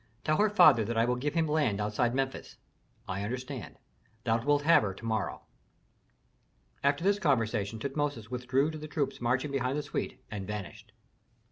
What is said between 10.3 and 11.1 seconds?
and vanished.